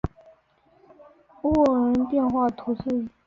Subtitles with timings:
[1.43, 3.07] 勒基乌人口变化图示